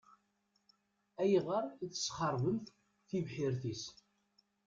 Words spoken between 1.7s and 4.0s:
i tesxeṛbemt tibḥirt-is?